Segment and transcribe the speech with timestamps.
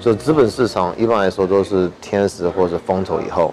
[0.00, 3.52] 就资本市场一般来说都是天使或者风投以后，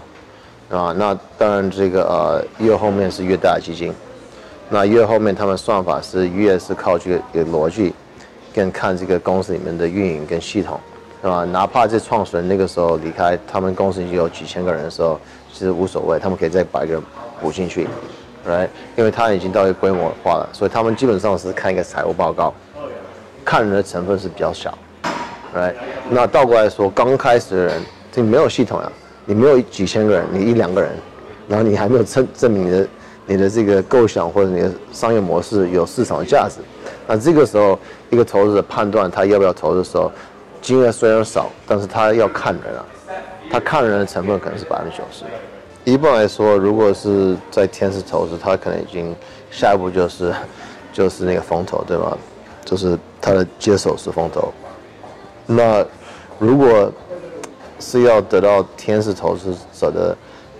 [0.71, 3.94] 啊，那当然这个呃越后面是越大基金，
[4.70, 7.94] 那越后面他们算法是越是靠这个逻辑，
[8.54, 10.80] 跟看这个公司里面的运营跟系统，
[11.21, 11.43] 对吧？
[11.45, 15.20] 哪怕这创始人那个时候离开，他们公司已经有几千个人的时候，
[15.52, 17.02] 其实无所谓，他们可以再把一个
[17.41, 17.88] 补进去
[18.48, 18.67] ，right？
[18.95, 22.53] 因为他已经到一个规模化了，所以他们基本上是看一个财务报告，
[23.44, 24.77] 看人的成分是比较小。
[25.55, 25.73] ，right？，
[26.09, 27.81] 那倒过来说，刚开始的人，
[28.13, 28.91] 你没有系统呀，
[29.25, 30.91] 你没有几千个人，你一两个人，
[31.47, 32.88] 然后你还没有证证明你的
[33.25, 36.61] 你的这个构想或者你的商业模式有市场的价值，
[37.08, 37.77] 那这个时候
[38.09, 40.11] 一个投资者判断他要不要投的时候，
[40.67, 42.85] 金额虽然少，但是他要看人啊，
[43.49, 45.23] 他看人的成分可能是百分之九十。
[45.86, 49.16] 一般来说，如果是在天使投资，他可能已经
[49.50, 50.33] 下一步就是
[50.92, 52.17] 就是那个风投，对吧？
[52.66, 54.52] 就是他的接手是风投。
[55.45, 55.86] 那
[56.38, 56.92] 如果
[57.80, 60.17] 是要得到天使投资者的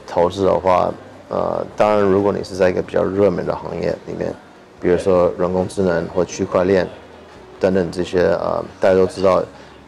[0.08, 0.90] 投资的话，
[1.28, 4.34] 呃，当然，如果你是在一个比较热门的行业里面，
[4.80, 6.88] 比如说人工智能或区块链
[7.60, 9.44] 等等这些呃大家都知道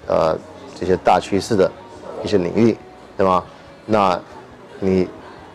[0.09, 0.37] 呃
[0.77, 1.71] 这些大趋势的
[2.21, 2.75] 一些领域，
[3.15, 3.41] 对吗？
[3.85, 4.19] 那
[4.81, 5.05] 你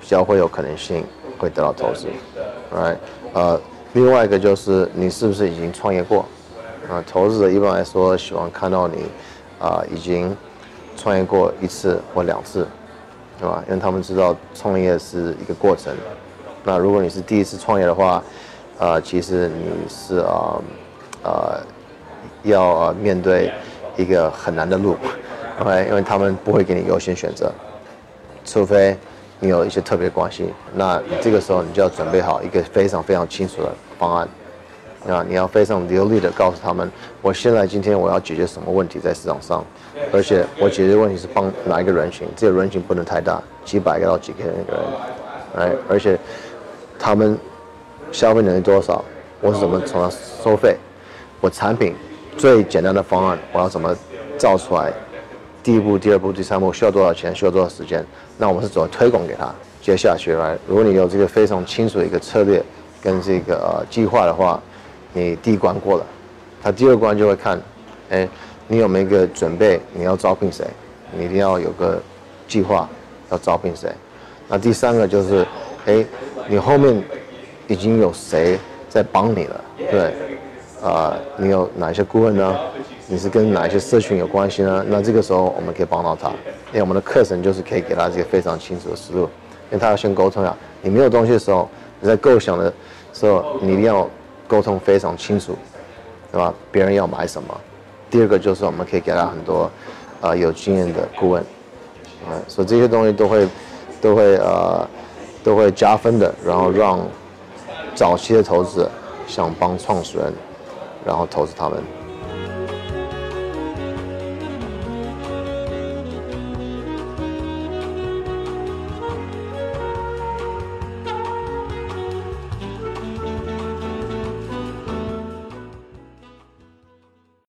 [0.00, 1.04] 比较会有可能性
[1.38, 2.06] 会得到投资
[2.74, 2.96] ，right？
[3.34, 3.60] 呃，
[3.92, 6.24] 另外一个就是你是不是已经创业过？
[6.90, 9.04] 啊，投资者一般来说喜欢看到你。
[9.60, 10.36] 啊，已经
[10.94, 12.66] 创业过一次或两次，
[13.38, 13.64] 对吧？
[13.66, 15.94] 因为他们知道创业是一个过程。
[16.64, 18.22] 那如果你是第一次创业的话，
[18.78, 20.60] 呃，其实你是啊，
[21.22, 21.60] 呃，
[22.42, 23.50] 要面对
[23.96, 24.96] 一个很难的路
[25.60, 25.86] ，OK？
[25.88, 27.52] 因为他们不会给你优先选择，
[28.44, 28.96] 除非
[29.40, 30.52] 你有一些特别关系。
[30.74, 34.28] 那这个时候你就要准备好一个非常非常清楚的方案。
[35.06, 39.62] 啊，你要非常流利的告诉他们，我现在今天我要解决什么问题在市场上，
[40.10, 46.18] 而且我解决问题是帮哪一个人群，这个人群不能太大，几百个到几千个人，哎，而且
[46.98, 47.38] 他们
[48.12, 49.04] 消费能力多少，
[49.42, 50.08] 我是怎么从他
[50.42, 50.78] 收费，
[51.42, 51.94] 我产品
[52.36, 53.96] 最简单的方案我要怎么
[54.36, 54.92] 造出来，
[55.62, 58.04] 第一步、第二步、第三步需要多少钱，需要多少时间，
[58.38, 62.62] 那我们是怎么推广给他，接下去来，如果你有这个非常清楚的一个策略
[63.02, 64.60] 跟这个计划的话。
[65.16, 66.04] 你第一关过了，
[66.60, 67.56] 他第二关就会看，
[68.10, 68.28] 哎，
[68.66, 69.80] 你有没有一个准备？
[69.92, 70.66] 你要招聘谁？
[71.16, 72.02] 你一定要有个
[72.48, 72.88] 计划，
[73.30, 73.88] 要招聘谁？
[74.48, 75.46] 那第三个就是，
[75.86, 76.04] 哎，
[76.48, 77.00] 你后面
[77.68, 78.58] 已经有谁
[78.88, 79.64] 在帮你了？
[79.88, 80.14] 对，
[80.84, 82.56] 啊，你有哪一些顾问呢？
[83.06, 84.84] 你是跟哪一些社群有关系呢？
[84.88, 90.54] 那这个时候我们可以帮到他，因为我们的课程就是可以给他这个非常清楚的思路，因为他要先沟通呀。
[90.82, 91.68] 你没有东西的时候，
[92.00, 92.72] 你在构想的
[93.12, 94.08] 时候，你一定要。
[94.46, 95.56] 沟通非常清楚，
[96.30, 96.52] 对吧？
[96.70, 97.60] 别人要买什么？
[98.10, 99.70] 第二个就是我们可以给他很多，
[100.20, 101.42] 呃，有经验的顾问，
[102.28, 103.48] 嗯，所以这些东西都会，
[104.02, 104.86] 都会呃，
[105.42, 107.00] 都会加分的，然后让
[107.94, 108.86] 早期的投资
[109.26, 110.32] 想帮创始人，
[111.04, 112.03] 然后投资他们。